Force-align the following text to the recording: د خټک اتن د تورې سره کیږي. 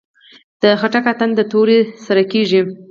د 0.61 0.63
خټک 0.79 1.05
اتن 1.11 1.29
د 1.35 1.41
تورې 1.51 1.79
سره 2.05 2.23
کیږي. 2.31 2.61